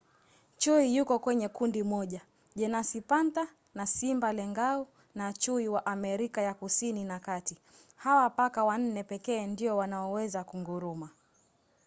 chui 0.57 0.95
yuko 0.95 1.15
kwenye 1.19 1.47
kundi 1.49 1.83
moja 1.83 2.21
jenasi 2.55 3.01
panther 3.09 3.47
na 3.75 3.85
simba 3.87 4.29
lengau 4.33 4.87
na 5.15 5.33
chui 5.33 5.67
wa 5.67 5.85
america 5.85 6.37
ya 6.41 6.53
kusini 6.53 7.03
na 7.03 7.19
kati. 7.19 7.57
hawa 7.95 8.29
paka 8.29 8.63
wanne 8.63 9.03
pekee 9.03 9.47
ndio 9.47 9.77
wanaoweza 9.77 10.43
kunguruma 10.43 11.09